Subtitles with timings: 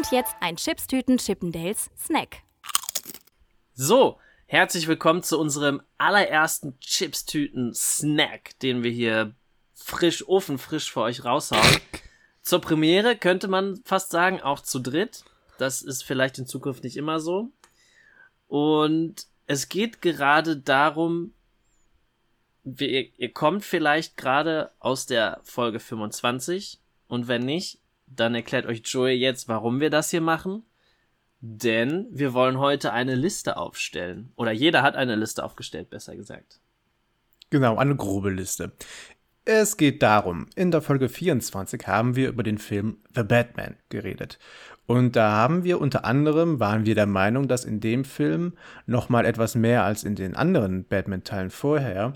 [0.00, 2.38] Und jetzt ein Chipstüten Chippendales Snack.
[3.74, 9.34] So, herzlich willkommen zu unserem allerersten Chipstüten Snack, den wir hier
[9.74, 11.82] frisch, ofenfrisch für euch raushauen.
[12.40, 15.22] Zur Premiere könnte man fast sagen, auch zu dritt.
[15.58, 17.50] Das ist vielleicht in Zukunft nicht immer so.
[18.48, 21.34] Und es geht gerade darum,
[22.64, 27.80] ihr, ihr kommt vielleicht gerade aus der Folge 25 und wenn nicht,
[28.10, 30.64] dann erklärt euch Joey jetzt, warum wir das hier machen.
[31.40, 34.32] Denn wir wollen heute eine Liste aufstellen.
[34.36, 36.60] Oder jeder hat eine Liste aufgestellt, besser gesagt.
[37.48, 38.72] Genau, eine grobe Liste.
[39.46, 44.38] Es geht darum, in der Folge 24 haben wir über den Film The Batman geredet.
[44.86, 48.54] Und da haben wir unter anderem, waren wir der Meinung, dass in dem Film
[48.86, 52.12] nochmal etwas mehr als in den anderen Batman-Teilen vorher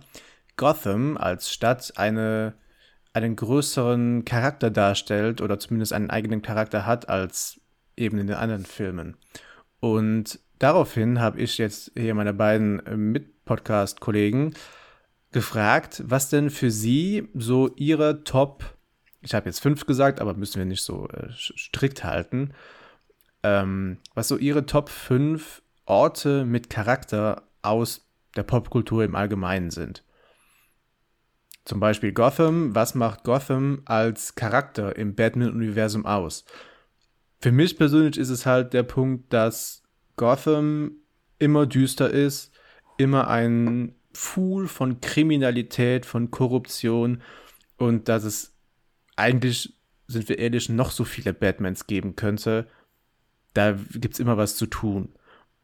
[0.56, 2.54] Gotham als Stadt eine,
[3.14, 7.60] einen größeren Charakter darstellt oder zumindest einen eigenen Charakter hat als
[7.96, 9.16] eben in den anderen Filmen.
[9.80, 14.54] Und daraufhin habe ich jetzt hier meine beiden Mit-Podcast-Kollegen
[15.30, 18.76] gefragt, was denn für sie so ihre Top,
[19.20, 22.52] ich habe jetzt fünf gesagt, aber müssen wir nicht so äh, strikt halten,
[23.44, 30.02] ähm, was so ihre Top fünf Orte mit Charakter aus der Popkultur im Allgemeinen sind.
[31.64, 32.74] Zum Beispiel Gotham.
[32.74, 36.44] Was macht Gotham als Charakter im Batman-Universum aus?
[37.40, 39.82] Für mich persönlich ist es halt der Punkt, dass
[40.16, 40.92] Gotham
[41.38, 42.52] immer düster ist,
[42.96, 47.22] immer ein Pool von Kriminalität, von Korruption
[47.76, 48.54] und dass es
[49.16, 49.74] eigentlich,
[50.06, 52.68] sind wir ehrlich, noch so viele Batmans geben könnte.
[53.52, 55.14] Da gibt es immer was zu tun.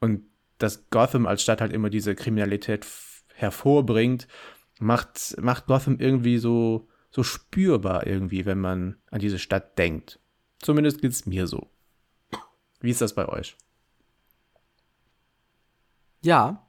[0.01, 0.25] Und
[0.59, 2.87] dass Gotham als Stadt halt immer diese Kriminalität
[3.35, 4.29] hervorbringt,
[4.81, 10.19] macht, macht Gotham irgendwie so, so spürbar irgendwie, wenn man an diese Stadt denkt.
[10.59, 11.71] Zumindest geht es mir so.
[12.81, 13.57] Wie ist das bei euch?
[16.23, 16.67] Ja.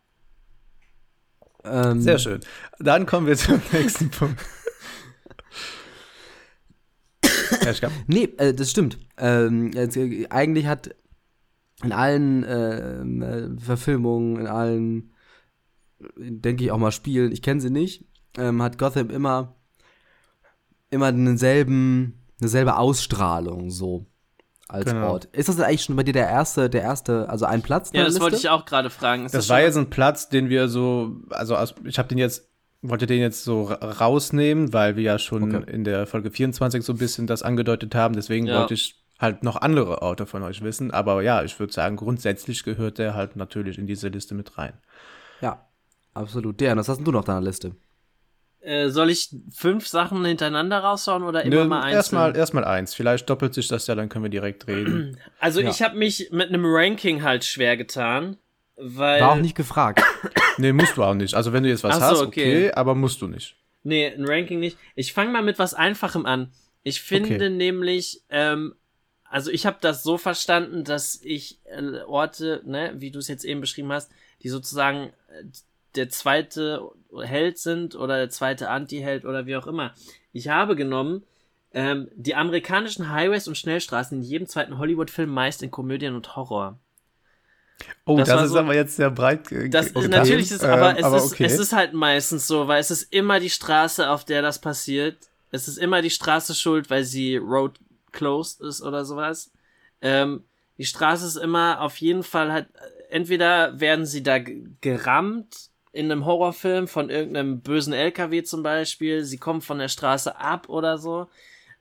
[1.63, 2.41] Ähm, Sehr schön.
[2.79, 4.41] Dann kommen wir zum nächsten Punkt.
[8.07, 8.97] nee, äh, das stimmt.
[9.17, 10.95] Ähm, äh, eigentlich hat
[11.83, 15.10] in allen ähm, äh, Verfilmungen, in allen
[16.17, 18.05] denke ich auch mal spielen, ich kenne sie nicht,
[18.37, 19.55] ähm, hat Gotham immer,
[20.89, 24.05] immer denselben, eine selbe Ausstrahlung so
[24.67, 25.11] als genau.
[25.11, 25.25] Ort.
[25.25, 27.91] Ist das eigentlich schon bei dir der erste, der erste, also ein Platz?
[27.93, 28.21] Ja, das Liste?
[28.21, 29.25] wollte ich auch gerade fragen.
[29.25, 32.49] Ist das, das war jetzt ein Platz, den wir so, also ich habe den jetzt,
[32.81, 35.71] wollte den jetzt so rausnehmen, weil wir ja schon okay.
[35.71, 38.15] in der Folge 24 so ein bisschen das angedeutet haben.
[38.15, 38.59] Deswegen ja.
[38.59, 40.89] wollte ich halt noch andere Orte von euch wissen.
[40.91, 44.73] Aber ja, ich würde sagen, grundsätzlich gehört der halt natürlich in diese Liste mit rein.
[45.41, 45.67] Ja,
[46.13, 46.59] Absolut.
[46.59, 47.75] Der, was hast denn du noch auf deiner Liste?
[48.61, 51.95] Äh, soll ich fünf Sachen hintereinander raushauen oder immer Nö, mal eins?
[51.95, 52.93] Erstmal erstmal eins.
[52.93, 55.17] Vielleicht doppelt sich das ja, dann können wir direkt reden.
[55.39, 55.69] Also ja.
[55.71, 58.37] ich habe mich mit einem Ranking halt schwer getan,
[58.75, 60.03] weil war auch nicht gefragt.
[60.59, 61.33] nee, musst du auch nicht.
[61.33, 62.67] Also wenn du jetzt was so, hast, okay.
[62.67, 63.55] okay, aber musst du nicht.
[63.81, 64.77] Nee, ein Ranking nicht.
[64.93, 66.51] Ich fange mal mit was Einfachem an.
[66.83, 67.49] Ich finde okay.
[67.49, 68.75] nämlich, ähm,
[69.23, 73.43] also ich habe das so verstanden, dass ich äh, Orte, ne, wie du es jetzt
[73.43, 74.11] eben beschrieben hast,
[74.43, 75.45] die sozusagen äh,
[75.95, 79.93] der zweite Held sind oder der zweite Anti-Held oder wie auch immer.
[80.31, 81.23] Ich habe genommen
[81.73, 86.79] ähm, die amerikanischen Highways und Schnellstraßen in jedem zweiten Hollywood-Film meist in Komödien und Horror.
[88.05, 89.47] Oh, das, das ist so, aber jetzt sehr breit.
[89.69, 91.45] Das ist natürlich ist, aber, ähm, es, aber ist, okay.
[91.45, 95.17] es ist halt meistens so, weil es ist immer die Straße, auf der das passiert.
[95.51, 97.79] Es ist immer die Straße schuld, weil sie road
[98.11, 99.51] closed ist oder sowas.
[100.01, 100.43] Ähm,
[100.77, 102.67] die Straße ist immer auf jeden Fall halt,
[103.09, 109.23] entweder werden sie da gerammt in einem Horrorfilm von irgendeinem bösen LKW zum Beispiel.
[109.23, 111.27] Sie kommen von der Straße ab oder so.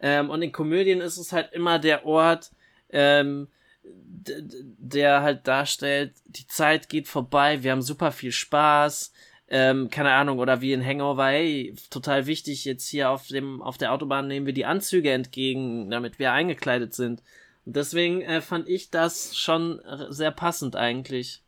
[0.00, 2.50] Ähm, und in Komödien ist es halt immer der Ort,
[2.90, 3.48] ähm,
[3.82, 9.12] der halt darstellt, die Zeit geht vorbei, wir haben super viel Spaß,
[9.48, 13.78] ähm, keine Ahnung, oder wie in Hangover, hey, total wichtig, jetzt hier auf dem, auf
[13.78, 17.22] der Autobahn nehmen wir die Anzüge entgegen, damit wir eingekleidet sind.
[17.64, 19.80] Und deswegen äh, fand ich das schon
[20.10, 21.42] sehr passend eigentlich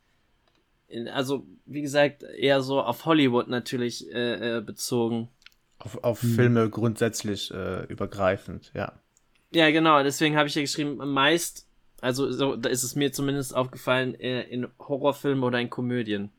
[1.12, 5.29] also wie gesagt, eher so auf Hollywood natürlich äh, äh, bezogen.
[5.79, 6.35] Auf, auf hm.
[6.35, 8.93] Filme grundsätzlich äh, übergreifend, ja.
[9.55, 11.69] Ja, genau, deswegen habe ich ja geschrieben, meist,
[12.00, 16.31] also so, da ist es mir zumindest aufgefallen, äh, in Horrorfilmen oder in Komödien.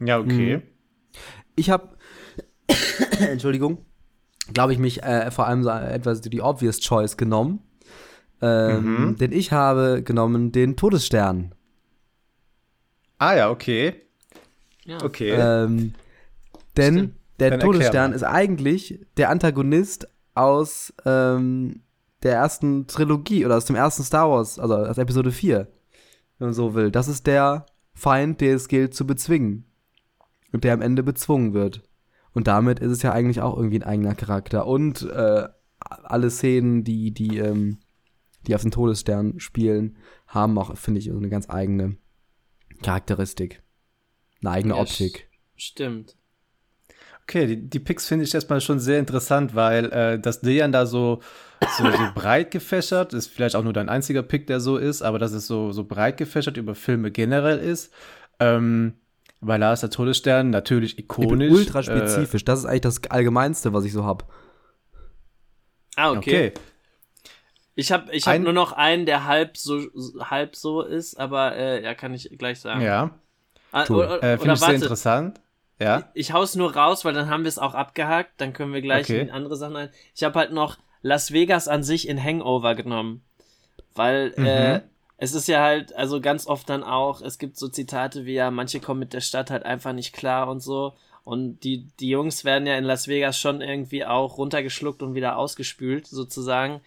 [0.00, 0.54] Ja, okay.
[0.54, 0.62] Hm.
[1.56, 1.96] Ich habe,
[3.20, 3.84] Entschuldigung,
[4.52, 7.60] glaube ich, mich äh, vor allem so etwas die Obvious Choice genommen.
[8.40, 9.16] Ähm, mhm.
[9.18, 11.54] Denn ich habe genommen den Todesstern
[13.22, 13.94] Ah ja, okay.
[14.84, 15.00] Ja.
[15.00, 15.30] Okay.
[15.30, 15.94] Ähm,
[16.76, 17.14] denn Stimmt.
[17.38, 21.82] der Dann Todesstern ist eigentlich der Antagonist aus ähm,
[22.24, 25.68] der ersten Trilogie oder aus dem ersten Star Wars, also aus Episode 4,
[26.38, 26.90] wenn man so will.
[26.90, 29.66] Das ist der Feind, der es gilt zu bezwingen.
[30.50, 31.82] Und der am Ende bezwungen wird.
[32.32, 34.66] Und damit ist es ja eigentlich auch irgendwie ein eigener Charakter.
[34.66, 35.46] Und äh,
[35.78, 37.78] alle Szenen, die, die, ähm,
[38.48, 39.96] die auf den Todesstern spielen,
[40.26, 41.98] haben auch, finde ich, eine ganz eigene
[42.82, 43.62] Charakteristik.
[44.40, 45.28] Eine eigene ja, Optik.
[45.56, 46.16] Stimmt.
[47.22, 50.86] Okay, die, die Picks finde ich erstmal schon sehr interessant, weil äh, das Dejan da
[50.86, 51.20] so,
[51.78, 55.18] so, so breit gefächert ist, vielleicht auch nur dein einziger Pick, der so ist, aber
[55.18, 57.92] dass es so, so breit gefächert über Filme generell ist.
[58.40, 58.94] Ähm,
[59.40, 61.52] weil Lars der Todesstern natürlich ikonisch.
[61.52, 64.24] ultra spezifisch, äh, das ist eigentlich das Allgemeinste, was ich so habe.
[65.96, 66.18] Ah, okay.
[66.18, 66.52] okay.
[67.74, 69.80] Ich habe ich hab nur noch einen, der halb so,
[70.20, 72.82] halb so ist, aber äh, ja, kann ich gleich sagen.
[72.82, 73.10] Ja.
[73.72, 75.40] Ah, oder, äh, Finde ich sehr interessant.
[75.78, 76.10] Ja.
[76.12, 78.32] Ich, ich hau's nur raus, weil dann haben wir es auch abgehakt.
[78.36, 79.20] Dann können wir gleich okay.
[79.20, 79.90] in andere Sachen ein.
[80.14, 83.22] Ich habe halt noch Las Vegas an sich in Hangover genommen.
[83.94, 84.46] Weil mhm.
[84.46, 84.80] äh,
[85.16, 88.50] es ist ja halt, also ganz oft dann auch, es gibt so Zitate wie ja,
[88.50, 90.94] manche kommen mit der Stadt halt einfach nicht klar und so.
[91.24, 95.36] Und die, die Jungs werden ja in Las Vegas schon irgendwie auch runtergeschluckt und wieder
[95.36, 96.80] ausgespült, sozusagen.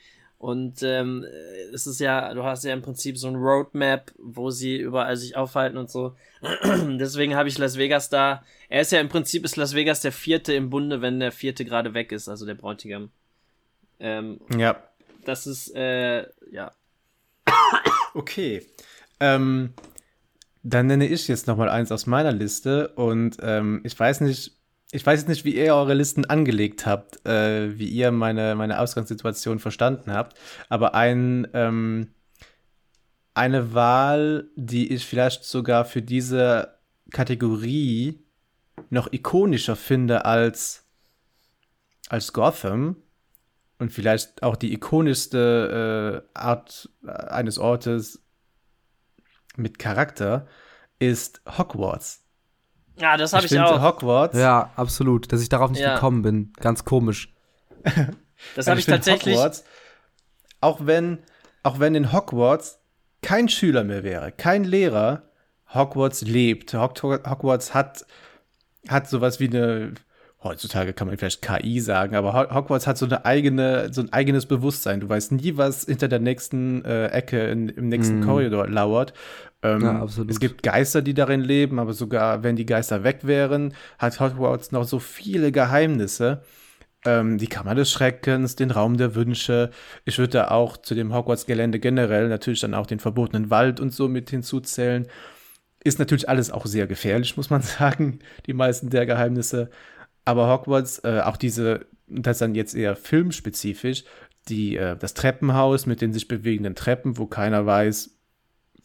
[0.46, 1.26] Und ähm,
[1.74, 5.36] es ist ja, du hast ja im Prinzip so ein Roadmap, wo sie überall sich
[5.36, 6.16] aufhalten und so.
[6.64, 8.44] Deswegen habe ich Las Vegas da.
[8.70, 11.66] Er ist ja im Prinzip ist Las Vegas der vierte im Bunde, wenn der vierte
[11.66, 13.10] gerade weg ist, also der Bräutigam.
[14.00, 14.84] Ähm, ja.
[15.24, 16.72] Das ist, äh, ja.
[18.14, 18.68] Okay.
[19.20, 19.74] Ähm,
[20.62, 24.52] dann nenne ich jetzt nochmal eins aus meiner Liste und ähm, ich weiß nicht,
[24.92, 28.80] ich weiß jetzt nicht, wie ihr eure Listen angelegt habt, äh, wie ihr meine, meine
[28.80, 30.38] Ausgangssituation verstanden habt,
[30.70, 32.14] aber ein, ähm,
[33.34, 36.78] eine Wahl, die ich vielleicht sogar für diese
[37.12, 38.24] Kategorie
[38.90, 40.88] noch ikonischer finde als,
[42.10, 42.98] als Gotham
[43.80, 48.22] und vielleicht auch die ikonischste äh, Art äh, eines Ortes
[49.58, 50.48] mit Charakter
[51.00, 52.25] ist Hogwarts.
[52.98, 53.82] Ja, das habe ich, ich auch.
[53.82, 54.38] Hogwarts.
[54.38, 55.96] Ja, absolut, dass ich darauf nicht ja.
[55.96, 56.54] gekommen bin.
[56.60, 57.34] Ganz komisch.
[58.56, 59.36] das habe ich, ich tatsächlich.
[59.36, 59.64] Hogwarts,
[60.62, 61.20] auch wenn,
[61.64, 62.80] auch wenn in Hogwarts
[63.22, 65.24] kein Schüler mehr wäre, kein Lehrer,
[65.74, 66.74] Hogwarts lebt.
[66.74, 68.06] Hogwarts hat,
[68.88, 69.94] hat sowas wie eine,
[70.46, 74.46] heutzutage kann man vielleicht KI sagen, aber Hogwarts hat so eine eigene, so ein eigenes
[74.46, 75.02] Bewusstsein.
[75.02, 78.24] Du weißt nie, was hinter der nächsten äh, Ecke in, im nächsten mm.
[78.24, 79.14] Korridor lauert.
[79.64, 80.08] Ähm, ja.
[80.30, 84.72] Es gibt Geister, die darin leben, aber sogar wenn die Geister weg wären, hat Hogwarts
[84.72, 86.44] noch so viele Geheimnisse.
[87.06, 89.72] Ähm, die Kammer des Schreckens, den Raum der Wünsche.
[90.06, 93.94] Ich würde da auch zu dem Hogwarts-Gelände generell natürlich dann auch den verbotenen Wald und
[93.94, 95.08] so mit hinzuzählen.
[95.84, 99.70] Ist natürlich alles auch sehr gefährlich, muss man sagen, die meisten der Geheimnisse.
[100.26, 104.04] Aber Hogwarts, äh, auch diese, das dann jetzt eher filmspezifisch,
[104.48, 108.12] die, äh, das Treppenhaus mit den sich bewegenden Treppen, wo keiner weiß,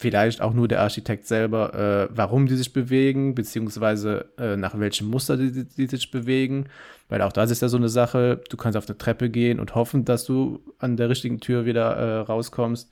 [0.01, 5.09] vielleicht auch nur der Architekt selber, äh, warum die sich bewegen, beziehungsweise äh, nach welchem
[5.09, 6.71] Muster die, die, sich bewegen.
[7.11, 9.75] Weil auch das ist ja so eine Sache, du kannst auf eine Treppe gehen und
[9.75, 12.91] hoffen, dass du an der richtigen Tür wieder äh, rauskommst.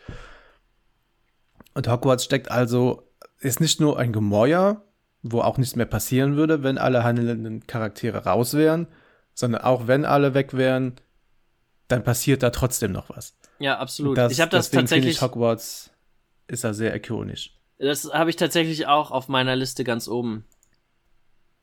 [1.72, 3.08] Und Hogwarts steckt also,
[3.40, 4.82] ist nicht nur ein Gemäuer,
[5.22, 8.86] wo auch nichts mehr passieren würde, wenn alle handelnden Charaktere raus wären,
[9.34, 10.96] sondern auch wenn alle weg wären,
[11.88, 13.36] dann passiert da trotzdem noch was.
[13.58, 14.16] Ja, absolut.
[14.16, 15.16] Das, ich habe das tatsächlich.
[15.16, 15.90] Ich Hogwarts
[16.46, 17.54] ist er sehr ikonisch.
[17.78, 20.44] Das habe ich tatsächlich auch auf meiner Liste ganz oben.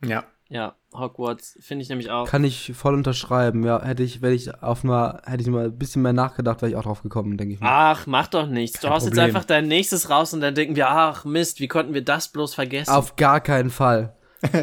[0.03, 0.25] Ja.
[0.47, 2.27] Ja, Hogwarts finde ich nämlich auch.
[2.27, 3.65] Kann ich voll unterschreiben.
[3.65, 6.69] Ja, hätte ich, wenn ich auf mal, hätte ich mal ein bisschen mehr nachgedacht, wäre
[6.69, 7.67] ich auch drauf gekommen, denke ich mal.
[7.71, 8.79] Ach, mach doch nichts.
[8.79, 11.67] Kein du haust jetzt einfach dein nächstes raus und dann denken wir, ach Mist, wie
[11.67, 12.91] konnten wir das bloß vergessen?
[12.91, 14.15] Auf gar keinen Fall.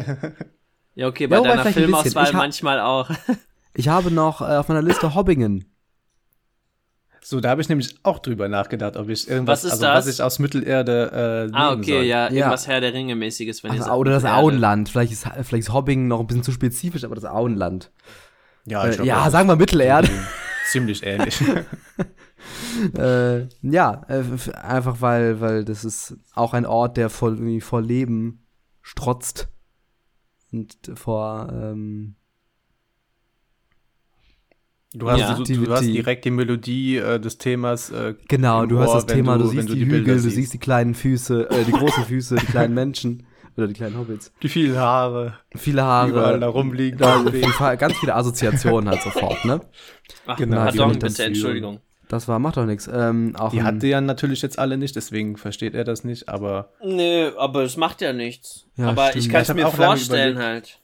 [0.95, 3.09] ja, okay, bei ja, deiner Filmauswahl manchmal auch.
[3.73, 5.72] ich habe noch äh, auf meiner Liste Hobbingen.
[7.23, 10.05] So, da habe ich nämlich auch drüber nachgedacht, ob ich irgendwas, was also das?
[10.05, 12.03] was ich aus Mittelerde äh, Ah, okay, soll.
[12.03, 15.67] ja, irgendwas Herr der Ringe mäßiges, wenn also, ihr Oder das Auenland, vielleicht ist vielleicht
[15.67, 17.91] ist Hobbing noch ein bisschen zu spezifisch, aber das Auenland.
[18.65, 20.09] Ja, äh, ja, sagen wir Mittelerde.
[20.69, 21.41] Ziemlich ähnlich.
[22.97, 24.23] äh, ja, äh,
[24.61, 28.45] einfach weil weil das ist auch ein Ort, der voll vor Leben
[28.81, 29.47] strotzt
[30.51, 32.15] und vor ähm,
[34.95, 35.33] Du hast, ja.
[35.33, 37.89] du, du hast direkt die Melodie äh, des Themas.
[37.89, 40.53] Äh, genau, du Ohr, hast das Thema, du, du siehst die, die Hügel, du siehst
[40.53, 43.25] die kleinen Füße, äh, die großen Füße, die kleinen Menschen
[43.57, 44.31] oder die kleinen Hobbits.
[44.43, 45.39] Die vielen Haare.
[45.55, 46.09] Viele Haare.
[46.09, 46.99] Überall da rumliegen.
[46.99, 47.23] Da,
[47.75, 49.61] ganz viele Assoziationen halt sofort, ne?
[50.27, 50.57] Ach, genau.
[50.57, 51.79] Pardon, bitte, Entschuldigung.
[52.07, 52.87] Das war, macht doch nichts.
[52.91, 56.69] Ähm, die hatte ja natürlich jetzt alle nicht, deswegen versteht er das nicht, aber.
[56.83, 58.67] Nö, aber es macht ja nichts.
[58.75, 59.25] Ja, aber stimmt.
[59.25, 60.79] ich kann es mir vorstellen halt.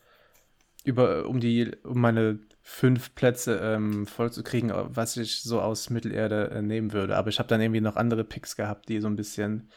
[0.84, 2.40] Über, um die, um meine
[2.70, 7.18] fünf Plätze ähm, voll zu kriegen, was ich so aus Mittelerde äh, nehmen würde.
[7.18, 9.72] Aber ich habe dann irgendwie noch andere Picks gehabt, die so ein bisschen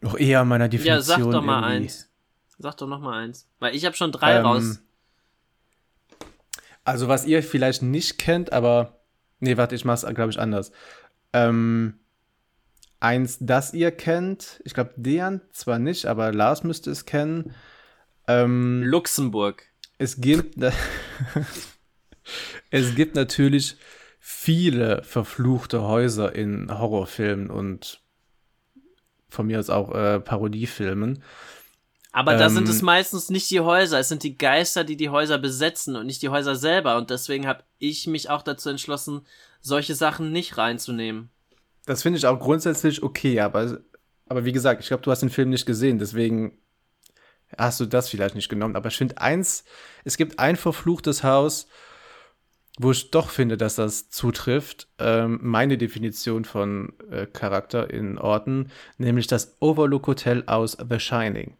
[0.00, 0.96] noch eher meiner Definition.
[0.96, 2.08] Ja, sag doch mal eins.
[2.58, 3.48] Sag doch noch mal eins.
[3.58, 4.80] Weil ich habe schon drei ähm, raus.
[6.84, 9.00] Also, was ihr vielleicht nicht kennt, aber.
[9.40, 10.70] Nee, warte, ich mach's, glaube ich, anders.
[11.32, 11.98] Ähm,
[13.00, 14.62] eins, das ihr kennt.
[14.64, 17.54] Ich glaube, Dejan zwar nicht, aber Lars müsste es kennen.
[18.28, 19.64] Ähm, Luxemburg.
[19.98, 20.56] Es gibt.
[22.70, 23.76] es gibt natürlich
[24.18, 28.00] viele verfluchte Häuser in Horrorfilmen und
[29.28, 31.22] von mir aus auch äh, Parodiefilmen.
[32.12, 34.96] Aber ähm, da sind es ähm, meistens nicht die Häuser, es sind die Geister, die
[34.96, 36.96] die Häuser besetzen und nicht die Häuser selber.
[36.96, 39.22] Und deswegen habe ich mich auch dazu entschlossen,
[39.60, 41.30] solche Sachen nicht reinzunehmen.
[41.84, 43.78] Das finde ich auch grundsätzlich okay, aber,
[44.28, 46.58] aber wie gesagt, ich glaube, du hast den Film nicht gesehen, deswegen
[47.56, 48.76] hast du das vielleicht nicht genommen.
[48.76, 49.64] Aber ich finde eins,
[50.04, 51.68] es gibt ein verfluchtes Haus,
[52.78, 58.70] wo ich doch finde, dass das zutrifft, ähm, meine Definition von äh, Charakter in Orten,
[58.98, 61.56] nämlich das Overlook Hotel aus The Shining.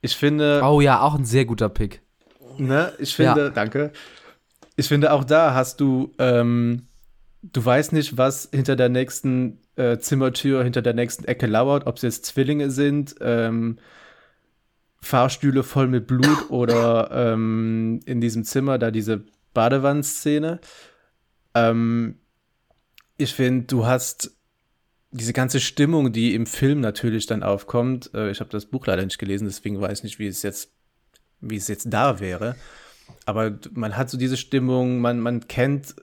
[0.00, 0.60] Ich finde.
[0.64, 2.02] Oh ja, auch ein sehr guter Pick.
[2.58, 3.50] Ne, ich finde, ja.
[3.50, 3.92] danke.
[4.76, 6.86] Ich finde, auch da hast du, ähm,
[7.42, 11.96] du weißt nicht, was hinter der nächsten äh, Zimmertür, hinter der nächsten Ecke lauert, ob
[11.96, 13.78] es jetzt Zwillinge sind, ähm,
[15.02, 20.60] Fahrstühle voll mit Blut oder ähm, in diesem Zimmer da diese Badewannenszene.
[21.54, 22.20] Ähm,
[23.18, 24.36] ich finde, du hast
[25.10, 28.10] diese ganze Stimmung, die im Film natürlich dann aufkommt.
[28.14, 30.72] Äh, ich habe das Buch leider nicht gelesen, deswegen weiß ich nicht, wie es jetzt,
[31.40, 32.56] wie es jetzt da wäre.
[33.26, 35.94] Aber man hat so diese Stimmung, man, man kennt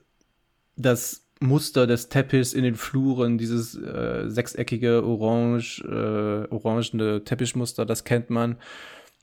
[0.76, 8.04] das Muster des Teppichs in den Fluren, dieses äh, sechseckige orange, äh, orangene Teppichmuster, das
[8.04, 8.56] kennt man.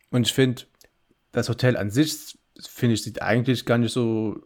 [0.09, 0.63] Und ich finde,
[1.31, 4.41] das Hotel an sich finde ich, sieht eigentlich gar nicht so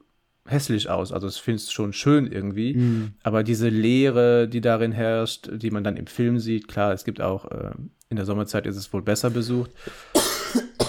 [0.46, 1.12] hässlich aus.
[1.12, 2.74] Also ich finde es schon schön irgendwie.
[2.74, 3.14] Mhm.
[3.24, 7.22] Aber diese Leere, die darin herrscht, die man dann im Film sieht, klar, es gibt
[7.22, 7.72] auch, äh,
[8.10, 9.72] in der Sommerzeit ist es wohl besser besucht.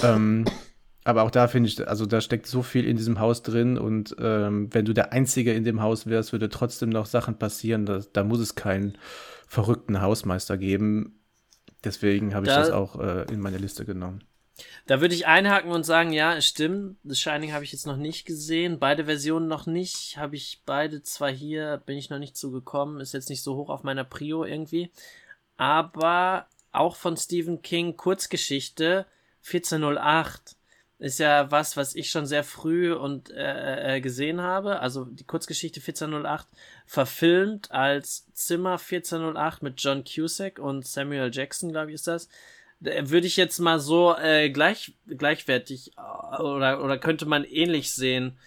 [0.02, 0.44] ähm,
[1.04, 4.14] aber auch da finde ich, also da steckt so viel in diesem Haus drin und
[4.20, 7.86] ähm, wenn du der Einzige in dem Haus wärst, würde trotzdem noch Sachen passieren.
[7.86, 8.96] Da, da muss es keinen
[9.48, 11.18] verrückten Hausmeister geben.
[11.84, 14.22] Deswegen habe ich da, das auch äh, in meine Liste genommen.
[14.86, 16.98] Da würde ich einhaken und sagen, ja, es stimmt.
[17.02, 18.78] The Shining habe ich jetzt noch nicht gesehen.
[18.78, 20.16] Beide Versionen noch nicht.
[20.18, 23.00] Habe ich beide zwar hier, bin ich noch nicht zugekommen.
[23.00, 24.92] Ist jetzt nicht so hoch auf meiner Prio irgendwie.
[25.56, 29.06] Aber auch von Stephen King Kurzgeschichte
[29.44, 30.56] 1408
[31.02, 34.80] ist ja was, was ich schon sehr früh und äh, äh gesehen habe.
[34.80, 36.46] Also die Kurzgeschichte 1408
[36.86, 42.28] verfilmt als Zimmer 1408 mit John Cusack und Samuel Jackson, glaube ich, ist das
[42.82, 48.38] würde ich jetzt mal so äh, gleich, gleichwertig äh, oder, oder könnte man ähnlich sehen,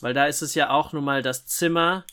[0.00, 2.04] weil da ist es ja auch nun mal das Zimmer,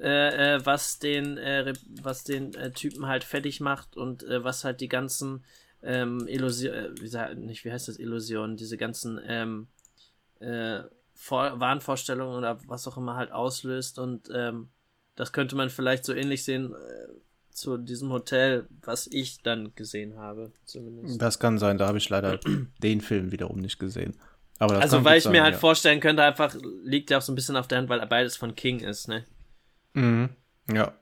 [0.00, 4.64] äh, äh, was den, äh, was den äh, Typen halt fertig macht und äh, was
[4.64, 5.44] halt die ganzen
[5.82, 9.68] ähm, Illusion, äh, wie, nicht, wie heißt das Illusion, diese ganzen ähm,
[10.40, 10.80] äh,
[11.14, 14.68] Vor Wahnvorstellungen oder was auch immer halt auslöst und ähm,
[15.16, 16.74] das könnte man vielleicht so ähnlich sehen.
[16.74, 17.08] Äh,
[17.58, 21.20] zu diesem Hotel, was ich dann gesehen habe, zumindest.
[21.20, 22.38] Das kann sein, da habe ich leider
[22.82, 24.14] den Film wiederum nicht gesehen.
[24.58, 25.60] also, weil ich sein, mir halt ja.
[25.60, 26.54] vorstellen könnte, einfach
[26.84, 29.24] liegt ja auch so ein bisschen auf der Hand, weil beides von King ist, ne?
[29.94, 30.30] Mhm.
[30.72, 30.94] Ja.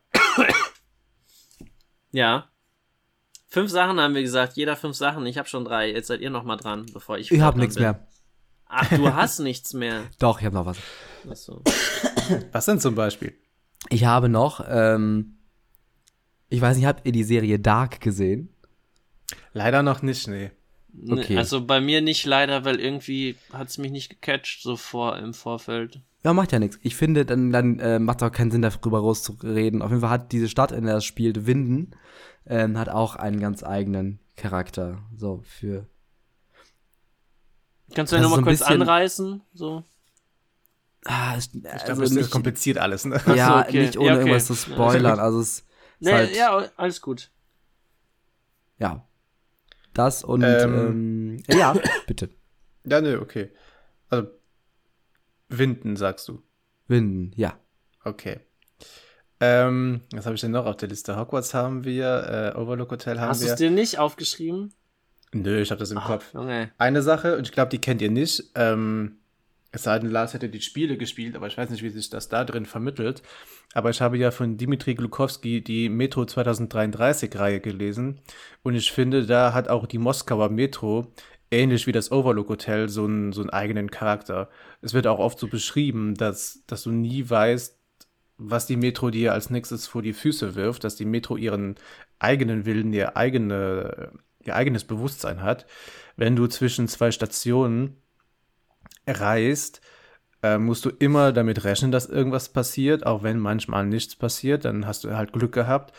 [2.13, 2.49] ja.
[3.49, 5.25] Fünf Sachen haben wir gesagt, jeder fünf Sachen.
[5.27, 5.91] Ich habe schon drei.
[5.91, 7.31] Jetzt seid ihr noch mal dran, bevor ich.
[7.31, 8.07] Ich habe nichts mehr.
[8.67, 10.03] Ach, du hast nichts mehr.
[10.19, 10.79] Doch, ich habe noch was.
[11.31, 11.63] Achso.
[12.53, 13.35] Was denn zum Beispiel?
[13.89, 15.37] Ich habe noch ähm,
[16.49, 18.51] ich weiß nicht, habt ihr die Serie Dark gesehen?
[19.53, 20.51] Leider noch nicht, nee.
[21.09, 21.37] Okay.
[21.37, 25.35] Also bei mir nicht leider, weil irgendwie hat es mich nicht gecatcht so vor im
[25.35, 26.01] Vorfeld.
[26.25, 26.79] Ja, macht ja nichts.
[26.83, 29.83] Ich finde, dann, dann äh, macht es auch keinen Sinn, darüber rauszureden.
[29.83, 31.91] Auf jeden Fall hat diese Stadt, in der es spielt, Winden,
[32.47, 35.03] ähm, hat auch einen ganz eigenen Charakter.
[35.17, 35.87] So, für.
[37.95, 39.43] Kannst du ja nochmal so kurz bisschen, anreißen?
[39.55, 39.85] So.
[41.05, 43.21] Ah, es, ich also glaube, es ist kompliziert alles, ne?
[43.35, 43.81] Ja, so, okay.
[43.81, 44.21] nicht ohne ja, okay.
[44.23, 45.21] irgendwas zu spoilern.
[45.21, 45.67] Also es
[45.99, 47.31] Nee, halt, ja, alles gut.
[48.79, 49.07] Ja.
[49.95, 51.75] Das und ähm, ähm, ja,
[52.07, 52.31] bitte.
[52.85, 53.51] Ja, nö, okay.
[54.09, 54.29] Also
[55.49, 56.43] Winden, sagst du.
[56.87, 57.59] Winden, ja.
[58.05, 58.41] Okay.
[59.41, 61.17] Ähm, was habe ich denn noch auf der Liste?
[61.17, 63.51] Hogwarts haben wir, äh, Overlook Hotel haben Hast wir.
[63.51, 64.73] Hast du es dir nicht aufgeschrieben?
[65.33, 66.33] Nö, ich habe das im Ach, Kopf.
[66.33, 66.71] Junge.
[66.79, 68.45] Eine Sache, und ich glaube, die kennt ihr nicht.
[68.55, 69.19] Ähm,
[69.73, 72.31] es sei denn, Lars hätte die Spiele gespielt, aber ich weiß nicht, wie sich das
[72.31, 73.23] da drin vermittelt.
[73.75, 78.21] Aber ich habe ja von Dimitri Glukowski die Metro 2033-Reihe gelesen.
[78.63, 81.13] Und ich finde, da hat auch die Moskauer Metro
[81.51, 84.49] ähnlich wie das Overlook Hotel so einen, so einen eigenen Charakter.
[84.81, 87.79] Es wird auch oft so beschrieben, dass, dass du nie weißt,
[88.39, 91.77] was die Metro dir als nächstes vor die Füße wirft, dass die Metro ihren
[92.19, 94.13] eigenen Willen, ihr, eigene,
[94.45, 95.67] ihr eigenes Bewusstsein hat.
[96.17, 97.97] Wenn du zwischen zwei Stationen
[99.07, 99.81] reist,
[100.43, 104.87] äh, musst du immer damit rechnen, dass irgendwas passiert, auch wenn manchmal nichts passiert, dann
[104.87, 105.95] hast du halt Glück gehabt.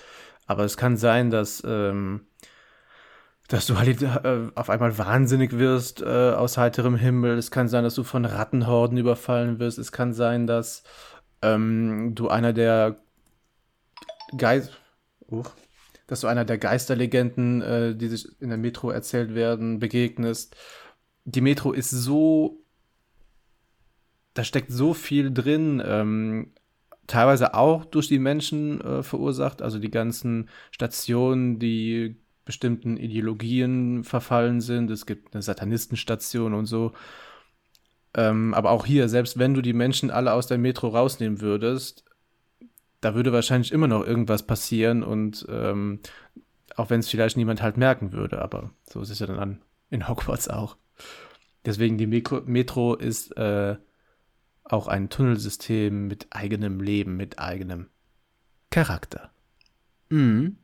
[0.45, 2.21] Aber es kann sein, dass, ähm,
[3.47, 7.37] dass du halt äh, auf einmal wahnsinnig wirst äh, aus heiterem Himmel.
[7.37, 9.77] Es kann sein, dass du von Rattenhorden überfallen wirst.
[9.77, 10.83] Es kann sein, dass
[11.41, 12.97] ähm, du einer der
[14.35, 14.71] Geist,
[15.29, 15.43] uh,
[16.07, 20.55] dass du einer der Geisterlegenden, äh, die sich in der Metro erzählt werden, begegnest.
[21.25, 22.61] Die Metro ist so,
[24.33, 26.53] da steckt so viel drin, ähm,
[27.07, 34.61] teilweise auch durch die Menschen äh, verursacht, also die ganzen Stationen, die bestimmten Ideologien verfallen
[34.61, 34.89] sind.
[34.89, 36.93] Es gibt eine Satanistenstation und so.
[38.13, 42.03] Ähm, aber auch hier, selbst wenn du die Menschen alle aus der Metro rausnehmen würdest,
[43.01, 45.99] da würde wahrscheinlich immer noch irgendwas passieren und ähm,
[46.75, 50.07] auch wenn es vielleicht niemand halt merken würde, aber so ist es ja dann in
[50.07, 50.77] Hogwarts auch.
[51.65, 53.75] Deswegen die Metro, Metro ist äh,
[54.63, 57.87] auch ein Tunnelsystem mit eigenem Leben, mit eigenem
[58.69, 59.31] Charakter.
[60.09, 60.57] Mhm.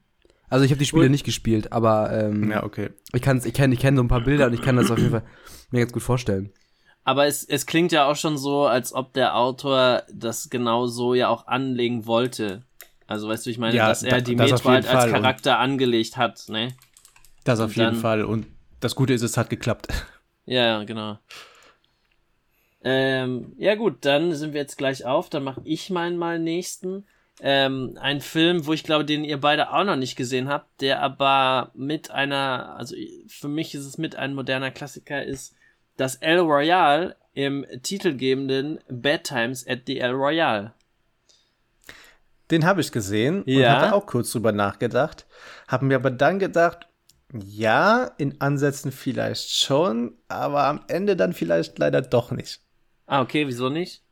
[0.50, 2.92] Also ich habe die Spiele und, nicht gespielt, aber ähm, ja, okay.
[3.14, 5.00] ich, kann's, ich kenne ich kenn so ein paar Bilder und ich kann das auf
[5.00, 5.24] jeden Fall
[5.72, 6.52] mir ganz gut vorstellen.
[7.04, 11.14] Aber es, es klingt ja auch schon so, als ob der Autor das genau so
[11.14, 12.64] ja auch anlegen wollte.
[13.08, 16.16] Also weißt du, ich meine, ja, dass er da, die Metro halt als Charakter angelegt
[16.16, 16.70] hat, ne?
[17.44, 18.24] Das auf jeden dann, Fall.
[18.24, 18.48] Und
[18.80, 19.88] das Gute ist, es hat geklappt.
[20.46, 21.20] Ja, genau.
[22.84, 25.30] Ähm, ja gut, dann sind wir jetzt gleich auf.
[25.30, 27.06] Dann mache ich meinen mal nächsten.
[27.40, 31.02] Ähm, ein Film, wo ich glaube, den ihr beide auch noch nicht gesehen habt, der
[31.02, 32.94] aber mit einer, also
[33.28, 35.56] für mich ist es mit ein moderner Klassiker, ist
[35.98, 40.74] das El Royale im titelgebenden Bad Times at the El Royale.
[42.52, 43.76] Den habe ich gesehen ja.
[43.76, 45.26] und hatte auch kurz drüber nachgedacht,
[45.68, 46.88] habe mir aber dann gedacht,
[47.34, 52.62] ja, in Ansätzen vielleicht schon, aber am Ende dann vielleicht leider doch nicht.
[53.08, 54.04] Ah, okay, wieso nicht?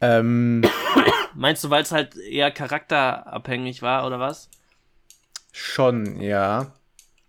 [0.00, 0.62] Ähm,
[1.34, 4.48] Meinst du, weil es halt eher charakterabhängig war oder was?
[5.52, 6.72] Schon, ja.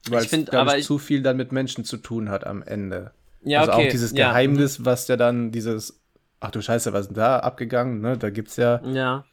[0.09, 3.11] Weil ich, zu viel dann mit Menschen zu tun hat am Ende.
[3.41, 3.87] Ja, also okay.
[3.87, 4.85] auch dieses Geheimnis, ja.
[4.85, 6.01] was ja dann dieses,
[6.39, 8.17] ach du Scheiße, was ist denn da abgegangen, ne?
[8.17, 8.81] Da gibt's ja.
[8.85, 9.25] Ja.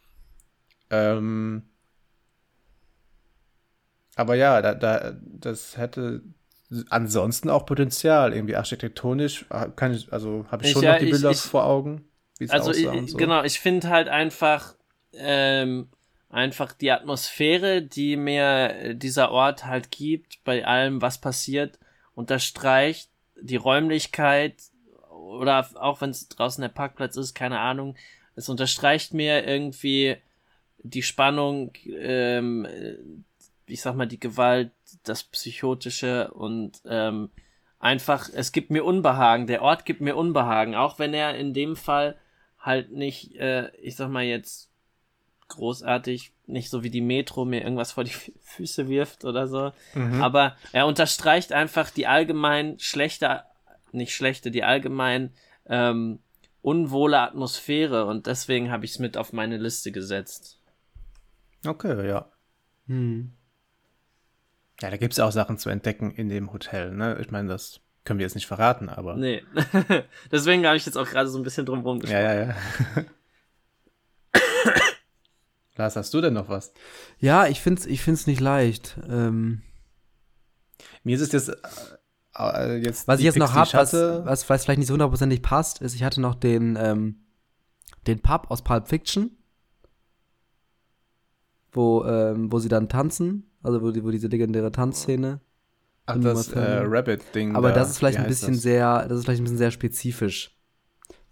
[0.89, 1.63] Ähm,
[4.15, 6.23] aber ja, da, da, das hätte
[6.89, 11.11] ansonsten auch Potenzial, irgendwie architektonisch, ah, kann ich, also habe ich schon ja, noch die
[11.11, 12.05] Bilder ich, vor Augen,
[12.39, 13.17] wie es also aussah ich, so.
[13.17, 14.75] Genau, ich finde halt einfach,
[15.13, 15.89] ähm,
[16.29, 21.79] einfach die Atmosphäre, die mir dieser Ort halt gibt, bei allem, was passiert,
[22.15, 23.09] unterstreicht
[23.41, 24.55] die Räumlichkeit
[25.09, 27.95] oder auch wenn es draußen der Parkplatz ist, keine Ahnung,
[28.35, 30.17] es unterstreicht mir irgendwie
[30.77, 32.67] die Spannung, ähm,
[33.65, 34.71] ich sag mal die Gewalt,
[35.03, 37.29] das Psychotische und ähm,
[37.79, 41.75] einfach, es gibt mir Unbehagen, der Ort gibt mir Unbehagen, auch wenn er in dem
[41.75, 42.17] Fall
[42.59, 44.71] halt nicht, äh, ich sag mal jetzt
[45.47, 49.71] großartig, nicht so wie die Metro mir irgendwas vor die Füße wirft oder so.
[49.93, 50.21] Mhm.
[50.21, 53.43] Aber er unterstreicht einfach die allgemein schlechte,
[53.91, 55.33] nicht schlechte, die allgemein
[55.67, 56.19] ähm,
[56.61, 60.59] unwohle Atmosphäre und deswegen habe ich es mit auf meine Liste gesetzt.
[61.65, 62.31] Okay, ja.
[62.87, 63.33] Hm.
[64.81, 67.17] Ja, da gibt es auch Sachen zu entdecken in dem Hotel, ne?
[67.19, 69.15] Ich meine, das können wir jetzt nicht verraten, aber.
[69.15, 69.43] Nee.
[70.31, 72.23] Deswegen habe ich jetzt auch gerade so ein bisschen drum gesprochen.
[72.23, 72.55] Ja, ja, ja.
[75.77, 76.73] Lars, hast du denn noch was?
[77.19, 78.97] Ja, ich find's, ich find's nicht leicht.
[79.09, 79.61] Ähm,
[81.03, 81.49] Mir ist es jetzt,
[82.35, 85.81] äh, jetzt was ich jetzt noch habe, was, was, was vielleicht nicht so hundertprozentig passt,
[85.81, 87.17] ist, ich hatte noch den, ähm,
[88.07, 89.31] den Pub aus Pulp Fiction,
[91.71, 95.41] wo, ähm, wo sie dann tanzen, also wo, die, wo diese legendäre Tanzszene.
[96.05, 97.55] Ach, das äh, Rabbit-Ding.
[97.55, 97.75] Aber da.
[97.75, 98.61] das ist vielleicht ein bisschen das?
[98.61, 100.56] sehr, das ist vielleicht ein bisschen sehr spezifisch.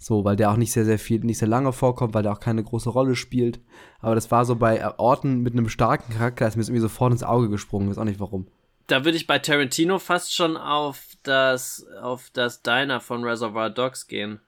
[0.06, 2.40] So, weil der auch nicht sehr, sehr viel, nicht sehr lange vorkommt, weil der auch
[2.40, 3.60] keine große Rolle spielt.
[4.02, 7.24] Aber das war so bei Orten mit einem starken Charakter, ist mir irgendwie sofort ins
[7.24, 8.46] Auge gesprungen, weiß auch nicht warum.
[8.86, 14.06] Da würde ich bei Tarantino fast schon auf das, auf das Diner von Reservoir Dogs
[14.06, 14.40] gehen.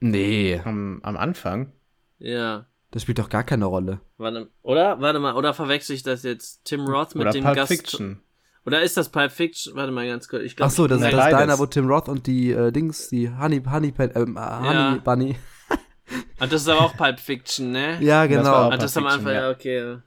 [0.00, 0.60] Nee.
[0.64, 1.70] Am, am Anfang?
[2.18, 2.66] Ja.
[2.90, 4.00] Das spielt doch gar keine Rolle.
[4.16, 5.00] Warte, oder?
[5.00, 7.72] Warte mal, oder verwechsel ich das jetzt Tim Roth mit oder dem Pulp Gast?
[7.72, 8.20] Fiction.
[8.64, 9.74] Oder ist das Pulp Fiction?
[9.74, 10.42] Warte mal ganz kurz.
[10.44, 13.08] Ich glaub, Ach so, das ist das Diner, wo Tim Roth und die äh, Dings,
[13.08, 14.98] die Honey, Honey, äh, Honey ja.
[15.02, 15.36] Bunny.
[16.40, 17.98] Und das ist aber auch Pulp Fiction, ne?
[18.00, 18.70] Ja, genau.
[18.70, 19.98] Das, das am Anfang, ja, okay.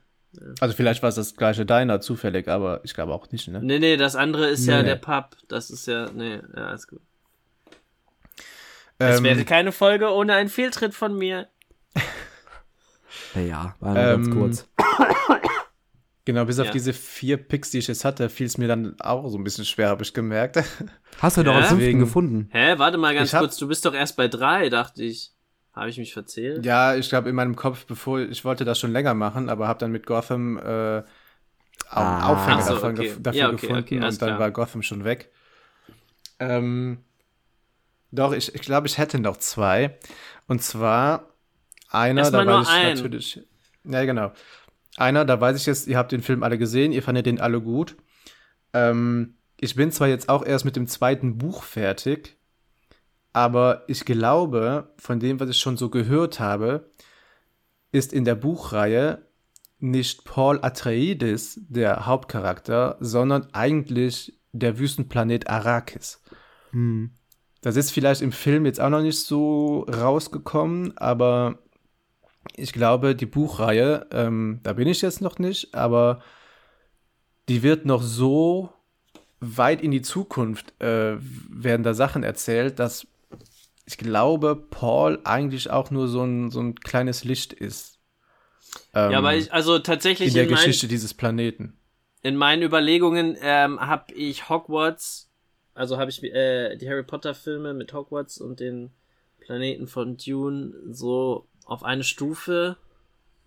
[0.60, 3.60] Also vielleicht war es das gleiche Diner zufällig, aber ich glaube auch nicht, ne?
[3.62, 4.88] Nee, nee, das andere ist nee, ja nee.
[4.88, 5.36] der Pub.
[5.48, 7.00] Das ist ja, nee, ja, ist gut.
[8.98, 11.48] Ähm, es wäre keine Folge ohne einen Fehltritt von mir.
[13.34, 14.68] naja, war nur ähm, ganz kurz.
[16.26, 19.28] Genau, bis auf diese vier Picks, die ich jetzt hatte, fiel es mir dann auch
[19.28, 20.56] so ein bisschen schwer, habe ich gemerkt.
[21.20, 22.48] Hast du doch einen fünften gefunden?
[22.50, 25.30] Hä, warte mal ganz kurz, du bist doch erst bei drei, dachte ich.
[25.72, 26.64] Habe ich mich verzählt?
[26.64, 29.78] Ja, ich glaube in meinem Kopf, bevor ich wollte das schon länger machen, aber habe
[29.78, 31.02] dann mit Gotham äh,
[31.90, 32.28] ah.
[32.28, 33.12] Aufhänger so, davon, okay.
[33.20, 34.38] dafür ja, okay, gefunden okay, und dann klar.
[34.40, 35.30] war Gotham schon weg.
[36.40, 37.04] Ähm,
[38.10, 39.96] doch, ich, ich glaube, ich hätte noch zwei.
[40.48, 41.28] Und zwar
[41.88, 42.94] einer, Erstmal da weiß ich ein.
[42.96, 43.40] natürlich.
[43.84, 44.32] Ja, genau.
[44.96, 47.60] Einer, da weiß ich jetzt, ihr habt den Film alle gesehen, ihr fandet den alle
[47.60, 47.96] gut.
[48.72, 52.36] Ähm, ich bin zwar jetzt auch erst mit dem zweiten Buch fertig,
[53.32, 56.90] aber ich glaube, von dem, was ich schon so gehört habe,
[57.92, 59.26] ist in der Buchreihe
[59.78, 66.22] nicht Paul Atreides der Hauptcharakter, sondern eigentlich der Wüstenplanet Arrakis.
[66.70, 67.10] Hm.
[67.60, 71.58] Das ist vielleicht im Film jetzt auch noch nicht so rausgekommen, aber
[72.54, 76.22] ich glaube, die Buchreihe, ähm, da bin ich jetzt noch nicht, aber
[77.48, 78.72] die wird noch so
[79.40, 83.06] weit in die Zukunft äh, werden da Sachen erzählt, dass
[83.86, 87.98] ich glaube, Paul eigentlich auch nur so ein, so ein kleines Licht ist.
[88.94, 91.78] Ähm, ja, aber ich, also tatsächlich in der in Geschichte mein, dieses Planeten.
[92.22, 95.30] In meinen Überlegungen ähm, habe ich Hogwarts,
[95.74, 98.90] also habe ich äh, die Harry Potter Filme mit Hogwarts und den
[99.38, 102.76] Planeten von Dune so auf eine Stufe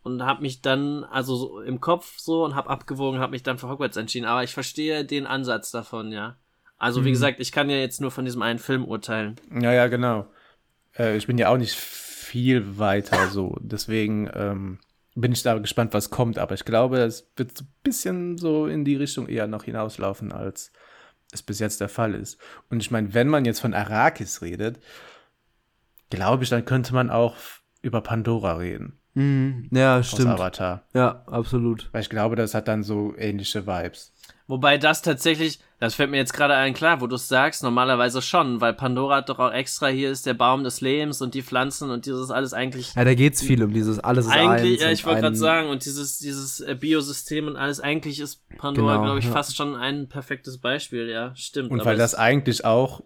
[0.03, 3.58] und habe mich dann also so im Kopf so und habe abgewogen, habe mich dann
[3.58, 4.25] für Hogwarts entschieden.
[4.25, 6.38] Aber ich verstehe den Ansatz davon, ja.
[6.77, 7.13] Also, wie mhm.
[7.13, 9.36] gesagt, ich kann ja jetzt nur von diesem einen Film urteilen.
[9.51, 10.27] Ja, ja, genau.
[10.97, 13.58] Äh, ich bin ja auch nicht viel weiter so.
[13.60, 14.79] Deswegen ähm,
[15.13, 16.39] bin ich da gespannt, was kommt.
[16.39, 20.32] Aber ich glaube, es wird so ein bisschen so in die Richtung eher noch hinauslaufen,
[20.32, 20.71] als
[21.32, 22.39] es bis jetzt der Fall ist.
[22.69, 24.79] Und ich meine, wenn man jetzt von Arrakis redet,
[26.10, 27.36] glaube ich, dann könnte man auch
[27.81, 28.99] über Pandora reden.
[29.13, 29.69] Mhm.
[29.71, 30.29] Ja, stimmt.
[30.29, 30.83] Avatar.
[30.93, 31.89] Ja, absolut.
[31.91, 34.13] Weil ich glaube, das hat dann so ähnliche Vibes.
[34.47, 38.19] Wobei das tatsächlich, das fällt mir jetzt gerade ein, klar, wo du es sagst, normalerweise
[38.19, 41.43] schon, weil Pandora hat doch auch extra, hier ist der Baum des Lebens und die
[41.43, 42.95] Pflanzen und dieses alles eigentlich.
[42.95, 45.85] Ja, da geht's viel um dieses alles ist Eigentlich, ja, ich wollte gerade sagen, und
[45.85, 49.31] dieses, dieses äh, Biosystem und alles, eigentlich ist Pandora, genau, glaube ich, ja.
[49.31, 51.69] fast schon ein perfektes Beispiel, ja, stimmt.
[51.69, 53.03] Und weil das eigentlich auch,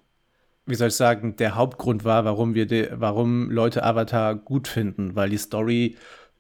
[0.65, 5.15] wie soll ich sagen, der Hauptgrund war, warum wir, de, warum Leute Avatar gut finden,
[5.15, 5.97] weil die Story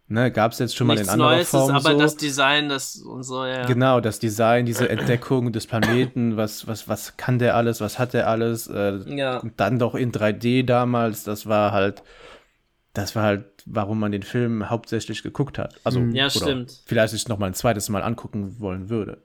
[0.09, 1.99] Ne, Gab es jetzt schon mal in anderen Neues Form ist aber so.
[2.01, 3.65] das Design, das und so, ja.
[3.65, 8.13] Genau, das Design, diese Entdeckung des Planeten, was, was, was kann der alles, was hat
[8.13, 8.67] der alles?
[8.67, 9.41] Äh, ja.
[9.55, 12.03] Dann doch in 3D damals, das war halt,
[12.91, 15.79] das war halt, warum man den Film hauptsächlich geguckt hat.
[15.85, 16.83] Also, ja, stimmt.
[16.85, 19.23] Vielleicht sich noch mal ein zweites Mal angucken wollen würde.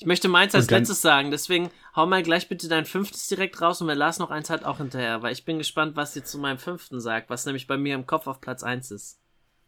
[0.00, 3.82] Ich möchte meins als letztes sagen, deswegen hau mal gleich bitte dein fünftes direkt raus
[3.82, 6.38] und wer Lars noch eins hat, auch hinterher, weil ich bin gespannt, was ihr zu
[6.38, 9.18] meinem fünften sagt, was nämlich bei mir im Kopf auf Platz eins ist.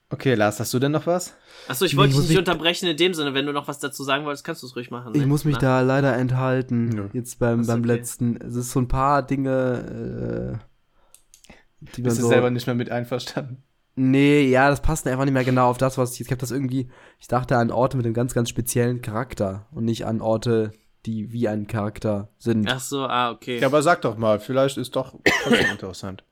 [0.08, 1.34] Okay, Lars, hast du denn noch was?
[1.68, 3.34] Achso, ich wollte dich nicht unterbrechen in dem Sinne.
[3.34, 5.12] Wenn du noch was dazu sagen wolltest, kannst du es ruhig machen.
[5.12, 5.18] Ne?
[5.18, 5.60] Ich muss mich Na?
[5.60, 6.96] da leider enthalten.
[6.96, 7.10] Ja.
[7.12, 7.88] Jetzt beim, beim okay.
[7.88, 8.36] letzten.
[8.36, 12.90] Es ist so ein paar Dinge, äh, die Bist du so, selber nicht mehr mit
[12.90, 13.62] einverstanden?
[13.94, 16.22] Nee, ja, das passt einfach nicht mehr genau auf das, was ich.
[16.22, 16.90] Ich habe das irgendwie.
[17.20, 20.72] Ich dachte an Orte mit einem ganz, ganz speziellen Charakter und nicht an Orte,
[21.04, 22.70] die wie ein Charakter sind.
[22.70, 23.58] Ach so, ah, okay.
[23.58, 26.24] Ja, aber sag doch mal, vielleicht ist doch trotzdem interessant.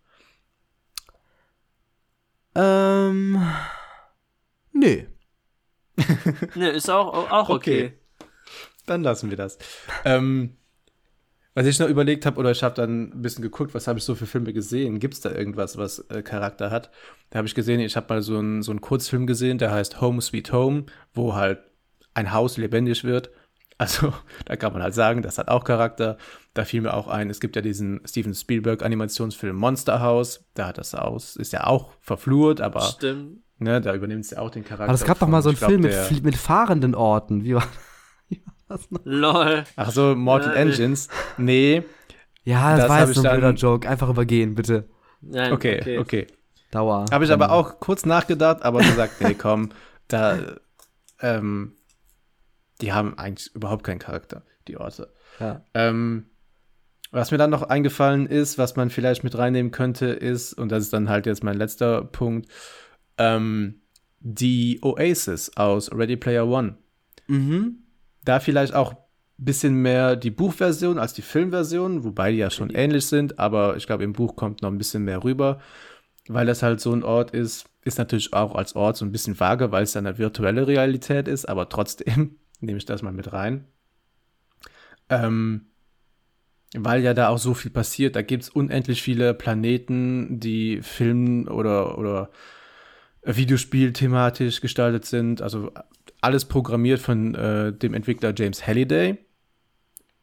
[2.54, 3.42] Ähm.
[4.72, 5.08] Nee.
[6.54, 7.86] nee, ist auch, auch okay.
[7.86, 7.98] okay.
[8.86, 9.58] Dann lassen wir das.
[10.04, 10.56] Ähm,
[11.54, 14.04] was ich noch überlegt habe, oder ich habe dann ein bisschen geguckt, was habe ich
[14.04, 15.00] so für Filme gesehen?
[15.00, 16.90] Gibt es da irgendwas, was äh, Charakter hat?
[17.30, 20.20] Da habe ich gesehen, ich habe mal so einen so Kurzfilm gesehen, der heißt Home
[20.20, 21.58] Sweet Home, wo halt
[22.14, 23.30] ein Haus lebendig wird.
[23.80, 24.12] Also,
[24.44, 26.18] da kann man halt sagen, das hat auch Charakter.
[26.52, 30.44] Da fiel mir auch ein, es gibt ja diesen Steven Spielberg Animationsfilm Monster House.
[30.52, 32.82] Da hat das aus, ist ja auch verflurt, aber.
[32.82, 33.38] Stimmt.
[33.58, 34.84] Ne, da übernimmt es ja auch den Charakter.
[34.84, 37.42] Aber es gab doch mal so einen Film mit, mit fahrenden Orten.
[37.42, 37.66] Wie war,
[38.70, 39.00] noch?
[39.04, 39.64] Lol.
[39.76, 41.08] Ach so, Mortal Engines.
[41.36, 41.82] Nee.
[42.44, 43.88] Ja, das, das war jetzt so ein blöder Joke.
[43.88, 44.88] Einfach übergehen, bitte.
[45.20, 46.26] Nein, okay, okay, okay.
[46.70, 47.04] Dauer.
[47.10, 49.70] Habe ich aber auch kurz nachgedacht, aber gesagt, nee, komm,
[50.08, 50.38] da,
[51.20, 51.74] ähm,
[52.80, 55.12] die haben eigentlich überhaupt keinen Charakter, die Orte.
[55.40, 55.64] Ja.
[55.74, 56.26] Ähm,
[57.10, 60.84] was mir dann noch eingefallen ist, was man vielleicht mit reinnehmen könnte, ist, und das
[60.84, 62.48] ist dann halt jetzt mein letzter Punkt,
[63.18, 63.82] ähm,
[64.20, 66.76] die Oasis aus Ready Player One.
[67.26, 67.78] Mhm.
[68.24, 68.96] Da vielleicht auch ein
[69.38, 73.86] bisschen mehr die Buchversion als die Filmversion, wobei die ja schon ähnlich sind, aber ich
[73.86, 75.60] glaube, im Buch kommt noch ein bisschen mehr rüber.
[76.28, 79.40] weil das halt so ein Ort ist, ist natürlich auch als Ort so ein bisschen
[79.40, 83.32] vage, weil es ja eine virtuelle Realität ist, aber trotzdem nehme ich das mal mit
[83.32, 83.64] rein.
[85.08, 85.70] Ähm,
[86.76, 88.14] weil ja da auch so viel passiert.
[88.14, 92.30] Da gibt es unendlich viele Planeten, die Film- oder, oder
[93.22, 95.42] Videospiel thematisch gestaltet sind.
[95.42, 95.72] Also
[96.20, 99.18] alles programmiert von äh, dem Entwickler James Halliday.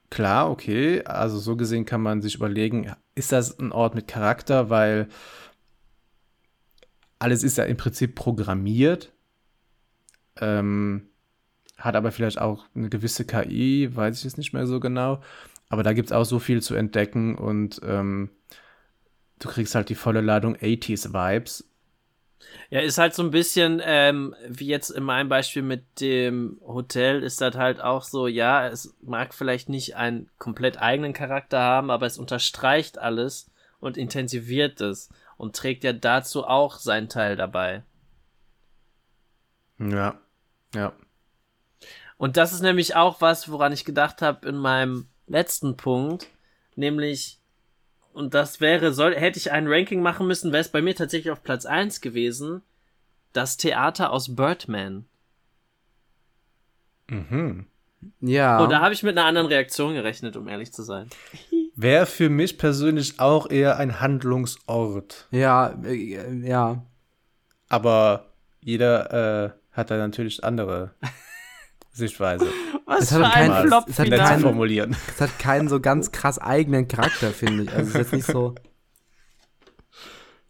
[0.10, 1.03] Klar, okay.
[1.03, 5.07] Also so gesehen kann man sich überlegen, ist das ein Ort mit Charakter, weil
[7.19, 9.12] alles ist ja im Prinzip programmiert.
[10.39, 11.10] Ähm,
[11.77, 15.21] hat aber vielleicht auch eine gewisse KI, weiß ich jetzt nicht mehr so genau.
[15.69, 18.29] Aber da gibt es auch so viel zu entdecken und ähm,
[19.39, 21.65] du kriegst halt die volle Ladung 80s-Vibes.
[22.69, 27.23] Ja, ist halt so ein bisschen, ähm, wie jetzt in meinem Beispiel mit dem Hotel,
[27.23, 31.89] ist das halt auch so, ja, es mag vielleicht nicht einen komplett eigenen Charakter haben,
[31.89, 37.84] aber es unterstreicht alles und intensiviert es und trägt ja dazu auch seinen Teil dabei.
[39.80, 40.19] Ja,
[40.73, 40.93] ja.
[42.17, 46.28] Und das ist nämlich auch was, woran ich gedacht habe in meinem letzten Punkt,
[46.76, 47.39] nämlich,
[48.17, 51.32] und das wäre, soll, hätte ich ein Ranking machen müssen, wäre es bei mir tatsächlich
[51.32, 52.63] auf Platz 1 gewesen,
[53.32, 55.06] das Theater aus Birdman.
[57.10, 57.67] Mhm.
[58.19, 58.58] Ja.
[58.60, 61.10] Und da habe ich mit einer anderen Reaktion gerechnet, um ehrlich zu sein.
[61.75, 65.27] Wäre für mich persönlich auch eher ein Handlungsort.
[65.30, 66.84] Ja, äh, ja.
[67.69, 70.95] Aber jeder äh, hat da natürlich andere
[71.97, 72.47] Sichtweise.
[72.86, 74.95] Was es für hat ein Flop es hat keinen, formulieren.
[75.13, 77.71] Es hat keinen so ganz krass eigenen Charakter, finde ich.
[77.73, 78.55] Also es ist jetzt nicht so.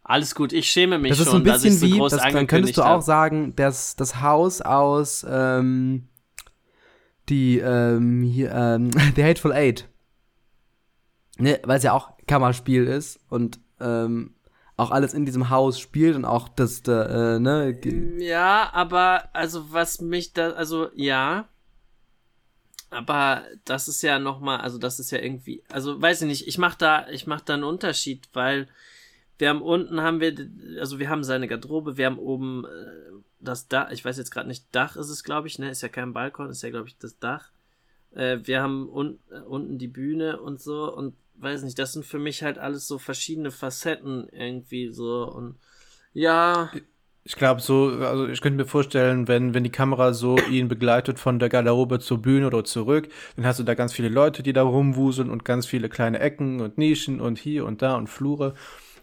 [0.02, 2.46] Alles gut, ich schäme mich das ist schon, so ein bisschen so wie, das, dann
[2.46, 6.08] könntest du auch sagen, dass das Haus aus ähm,
[7.28, 9.88] die ähm, hier, ähm, The Hateful Eight.
[11.38, 14.34] Ne, weil es ja auch Kammerspiel ist und ähm,
[14.78, 17.78] auch alles in diesem Haus spielt und auch das, äh, ne?
[18.18, 21.48] Ja, aber also was mich da, also ja,
[22.88, 26.46] aber das ist ja noch mal, also das ist ja irgendwie, also weiß ich nicht,
[26.46, 28.68] ich mach da, ich mach da einen Unterschied, weil
[29.36, 30.34] wir haben unten haben wir,
[30.78, 32.68] also wir haben seine Garderobe, wir haben oben äh,
[33.40, 35.88] das Dach, ich weiß jetzt gerade nicht, Dach ist es, glaube ich, ne, ist ja
[35.88, 37.50] kein Balkon, ist ja glaube ich das Dach.
[38.12, 42.18] Äh, wir haben un unten die Bühne und so und weiß nicht, das sind für
[42.18, 45.56] mich halt alles so verschiedene Facetten irgendwie so und
[46.12, 46.70] ja.
[47.24, 51.18] Ich glaube so, also ich könnte mir vorstellen, wenn, wenn die Kamera so ihn begleitet
[51.18, 54.54] von der Garderobe zur Bühne oder zurück, dann hast du da ganz viele Leute, die
[54.54, 58.54] da rumwuseln und ganz viele kleine Ecken und Nischen und hier und da und Flure.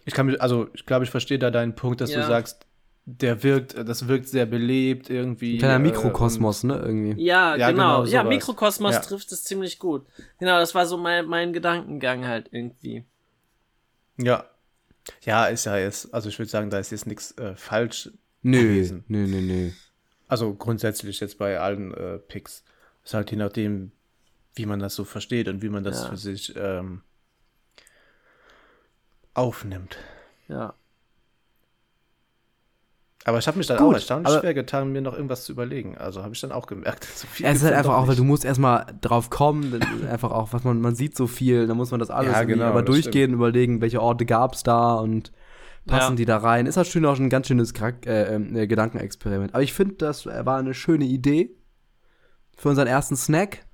[0.04, 2.20] Ich kann mich, also ich glaube, ich verstehe da deinen Punkt, dass ja.
[2.20, 2.65] du sagst,
[3.08, 5.54] der wirkt, das wirkt sehr belebt irgendwie.
[5.54, 7.22] Ein kleiner äh, Mikrokosmos, äh, ne, irgendwie.
[7.22, 8.02] Ja, ja genau.
[8.02, 9.00] genau ja, Mikrokosmos ja.
[9.00, 10.06] trifft es ziemlich gut.
[10.40, 13.04] Genau, das war so mein, mein Gedankengang halt irgendwie.
[14.18, 14.44] Ja.
[15.22, 18.10] Ja, ist ja jetzt, also ich würde sagen, da ist jetzt nichts äh, falsch
[18.42, 19.04] nö, gewesen.
[19.06, 19.70] Nö, nö, nö.
[20.26, 22.64] Also grundsätzlich jetzt bei allen äh, Picks.
[23.04, 23.92] Ist halt je nachdem,
[24.56, 26.08] wie man das so versteht und wie man das ja.
[26.08, 27.02] für sich ähm,
[29.32, 29.96] aufnimmt.
[30.48, 30.74] Ja.
[33.26, 35.98] Aber ich habe mich dann Gut, auch erstaunlich schwer getan, mir noch irgendwas zu überlegen.
[35.98, 37.08] Also habe ich dann auch gemerkt.
[37.16, 40.62] So es ist halt einfach auch, weil du musst erstmal drauf kommen, einfach auch, was
[40.62, 43.34] man, man sieht so viel, dann muss man das alles ja, genau, aber durchgehen, stimmt.
[43.34, 45.32] überlegen, welche Orte gab es da und
[45.86, 46.16] passen ja.
[46.16, 46.66] die da rein.
[46.66, 49.54] Ist halt schön auch ein ganz schönes Charak äh, äh, Gedankenexperiment.
[49.54, 51.50] Aber ich finde, das war eine schöne Idee
[52.56, 53.66] für unseren ersten Snack.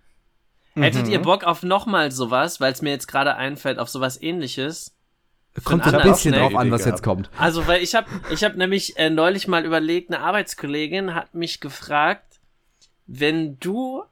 [0.75, 1.13] Hättet mhm.
[1.13, 4.97] ihr Bock auf nochmal sowas, weil es mir jetzt gerade einfällt, auf sowas ähnliches?
[5.65, 7.31] Kommt so ein bisschen drauf an, was jetzt kommt.
[7.37, 11.61] Also, weil ich habe ich hab nämlich äh, neulich mal überlegt, eine Arbeitskollegin hat mich
[11.61, 12.41] gefragt,
[13.07, 14.03] wenn du,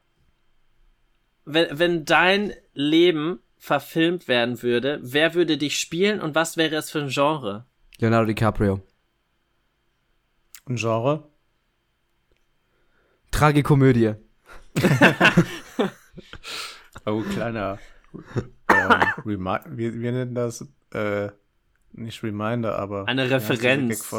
[1.45, 6.91] wenn, wenn dein Leben verfilmt werden würde, wer würde dich spielen und was wäre es
[6.91, 7.65] für ein Genre?
[7.97, 8.81] Leonardo DiCaprio.
[10.67, 11.27] Ein Genre?
[13.31, 14.13] Tragikomödie.
[17.05, 17.79] oh, kleiner.
[18.69, 18.91] Ähm,
[19.25, 20.65] wie, wie nennen das?
[20.93, 21.29] Äh,
[21.93, 24.13] nicht Reminder, aber eine Referenz.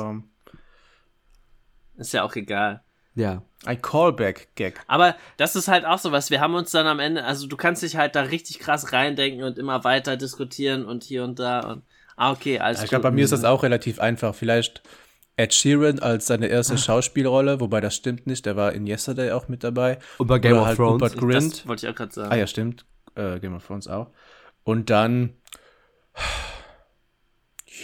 [1.97, 2.83] Ist ja auch egal.
[3.15, 3.43] Ja.
[3.65, 4.81] Ein Callback-Gag.
[4.87, 6.31] Aber das ist halt auch so was.
[6.31, 9.45] Wir haben uns dann am Ende, also du kannst dich halt da richtig krass reindenken
[9.45, 11.83] und immer weiter diskutieren und hier und da und
[12.17, 14.35] ah, okay, alles ja, Ich glaube, bei mir ist das auch relativ einfach.
[14.35, 14.83] Vielleicht
[15.37, 19.49] Ed Sheeran als seine erste Schauspielrolle, wobei das stimmt nicht, der war in Yesterday auch
[19.49, 19.99] mit dabei.
[20.19, 21.03] Und bei Game Oder of halt Thrones.
[21.03, 21.53] Rupert Grint.
[21.53, 22.33] Das wollte ich auch gerade sagen.
[22.33, 22.85] Ah ja, stimmt.
[23.15, 24.11] Äh, Game of Thrones auch.
[24.65, 25.35] Und dann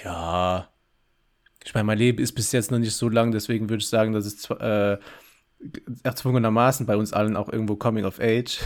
[0.05, 0.69] ja.
[1.65, 4.13] Ich meine, mein Leben ist bis jetzt noch nicht so lang, deswegen würde ich sagen,
[4.13, 4.99] dass es äh,
[6.03, 8.61] erzwungenermaßen bei uns allen auch irgendwo Coming of Age.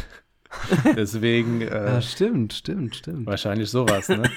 [0.97, 1.63] deswegen.
[1.63, 3.27] Äh, ja, stimmt, stimmt, stimmt.
[3.27, 4.31] Wahrscheinlich sowas, ne?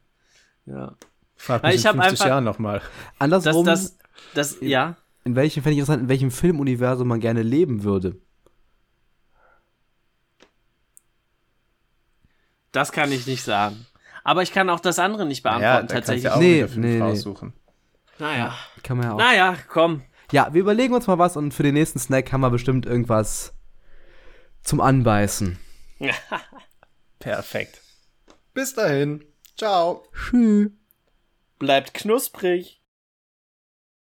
[0.66, 0.94] ja.
[1.36, 2.82] Frag mich ich in 50 Jahren nochmal.
[3.18, 3.64] Andersrum.
[3.64, 3.96] Das,
[4.34, 4.96] das, das, ja.
[5.24, 8.16] In welchem, fände ich interessant, in welchem Filmuniversum man gerne leben würde.
[12.72, 13.86] Das kann ich nicht sagen.
[14.24, 16.24] Aber ich kann auch das andere nicht beantworten, ja, tatsächlich.
[16.24, 17.52] Ja auch nee, nee, raussuchen.
[18.18, 18.54] Naja.
[18.82, 19.18] Kann man ja auch.
[19.18, 20.02] Naja, komm.
[20.30, 23.54] Ja, wir überlegen uns mal was und für den nächsten Snack haben wir bestimmt irgendwas
[24.62, 25.58] zum Anbeißen.
[27.18, 27.80] Perfekt.
[28.54, 29.24] Bis dahin.
[29.56, 30.04] Ciao.
[30.12, 30.70] Tschüss.
[31.58, 32.81] Bleibt knusprig.